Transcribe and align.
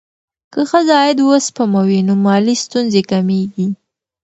که 0.53 0.61
ښځه 0.69 0.93
عاید 1.01 1.19
وسپموي، 1.21 1.99
نو 2.07 2.13
مالي 2.25 2.55
ستونزې 2.63 3.01
کمېږي. 3.11 3.67